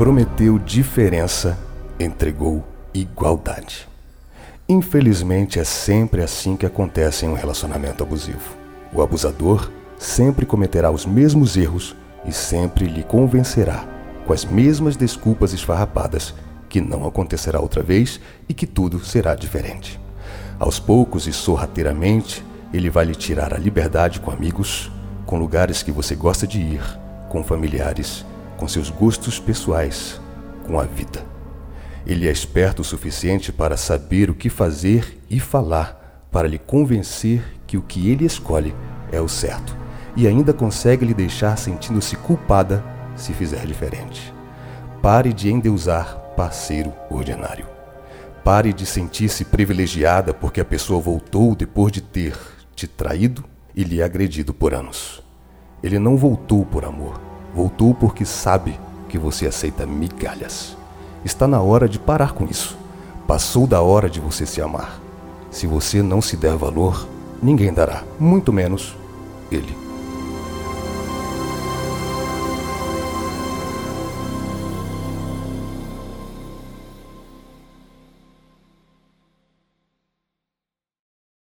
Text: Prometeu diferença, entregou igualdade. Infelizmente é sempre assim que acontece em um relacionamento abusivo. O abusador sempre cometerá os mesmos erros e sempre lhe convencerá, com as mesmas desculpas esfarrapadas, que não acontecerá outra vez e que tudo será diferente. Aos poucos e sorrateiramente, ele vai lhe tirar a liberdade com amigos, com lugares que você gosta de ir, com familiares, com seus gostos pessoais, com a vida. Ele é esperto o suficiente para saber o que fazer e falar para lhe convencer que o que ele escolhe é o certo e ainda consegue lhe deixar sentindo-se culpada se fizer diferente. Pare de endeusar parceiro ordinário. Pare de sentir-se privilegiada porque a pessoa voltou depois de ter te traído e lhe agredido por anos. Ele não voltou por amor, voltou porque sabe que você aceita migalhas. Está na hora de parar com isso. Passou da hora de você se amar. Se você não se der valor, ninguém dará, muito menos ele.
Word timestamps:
Prometeu 0.00 0.58
diferença, 0.58 1.58
entregou 1.98 2.64
igualdade. 2.94 3.86
Infelizmente 4.66 5.60
é 5.60 5.64
sempre 5.64 6.22
assim 6.22 6.56
que 6.56 6.64
acontece 6.64 7.26
em 7.26 7.28
um 7.28 7.34
relacionamento 7.34 8.02
abusivo. 8.02 8.56
O 8.94 9.02
abusador 9.02 9.70
sempre 9.98 10.46
cometerá 10.46 10.90
os 10.90 11.04
mesmos 11.04 11.54
erros 11.54 11.94
e 12.24 12.32
sempre 12.32 12.86
lhe 12.86 13.02
convencerá, 13.02 13.86
com 14.26 14.32
as 14.32 14.42
mesmas 14.42 14.96
desculpas 14.96 15.52
esfarrapadas, 15.52 16.34
que 16.66 16.80
não 16.80 17.06
acontecerá 17.06 17.60
outra 17.60 17.82
vez 17.82 18.18
e 18.48 18.54
que 18.54 18.66
tudo 18.66 19.04
será 19.04 19.34
diferente. 19.34 20.00
Aos 20.58 20.80
poucos 20.80 21.26
e 21.26 21.32
sorrateiramente, 21.34 22.42
ele 22.72 22.88
vai 22.88 23.04
lhe 23.04 23.14
tirar 23.14 23.52
a 23.52 23.58
liberdade 23.58 24.18
com 24.18 24.30
amigos, 24.30 24.90
com 25.26 25.38
lugares 25.38 25.82
que 25.82 25.92
você 25.92 26.14
gosta 26.14 26.46
de 26.46 26.58
ir, 26.58 26.82
com 27.28 27.44
familiares, 27.44 28.24
com 28.60 28.68
seus 28.68 28.90
gostos 28.90 29.40
pessoais, 29.40 30.20
com 30.66 30.78
a 30.78 30.84
vida. 30.84 31.24
Ele 32.06 32.28
é 32.28 32.30
esperto 32.30 32.82
o 32.82 32.84
suficiente 32.84 33.50
para 33.50 33.74
saber 33.74 34.28
o 34.28 34.34
que 34.34 34.50
fazer 34.50 35.18
e 35.30 35.40
falar 35.40 36.28
para 36.30 36.46
lhe 36.46 36.58
convencer 36.58 37.42
que 37.66 37.78
o 37.78 37.82
que 37.82 38.10
ele 38.10 38.26
escolhe 38.26 38.74
é 39.10 39.18
o 39.18 39.28
certo 39.28 39.74
e 40.14 40.26
ainda 40.26 40.52
consegue 40.52 41.06
lhe 41.06 41.14
deixar 41.14 41.56
sentindo-se 41.56 42.16
culpada 42.16 42.84
se 43.16 43.32
fizer 43.32 43.64
diferente. 43.66 44.32
Pare 45.00 45.32
de 45.32 45.50
endeusar 45.50 46.18
parceiro 46.36 46.92
ordinário. 47.10 47.66
Pare 48.44 48.74
de 48.74 48.84
sentir-se 48.84 49.46
privilegiada 49.46 50.34
porque 50.34 50.60
a 50.60 50.64
pessoa 50.66 51.00
voltou 51.00 51.54
depois 51.54 51.90
de 51.90 52.02
ter 52.02 52.36
te 52.74 52.86
traído 52.86 53.42
e 53.74 53.84
lhe 53.84 54.02
agredido 54.02 54.52
por 54.52 54.74
anos. 54.74 55.22
Ele 55.82 55.98
não 55.98 56.16
voltou 56.16 56.64
por 56.66 56.84
amor, 56.84 57.29
voltou 57.54 57.94
porque 57.94 58.24
sabe 58.24 58.78
que 59.08 59.18
você 59.18 59.46
aceita 59.46 59.86
migalhas. 59.86 60.76
Está 61.24 61.46
na 61.46 61.60
hora 61.60 61.88
de 61.88 61.98
parar 61.98 62.32
com 62.32 62.44
isso. 62.46 62.78
Passou 63.26 63.66
da 63.66 63.80
hora 63.82 64.08
de 64.08 64.20
você 64.20 64.46
se 64.46 64.60
amar. 64.60 65.00
Se 65.50 65.66
você 65.66 66.02
não 66.02 66.22
se 66.22 66.36
der 66.36 66.56
valor, 66.56 67.06
ninguém 67.42 67.72
dará, 67.72 68.04
muito 68.18 68.52
menos 68.52 68.96
ele. 69.50 69.89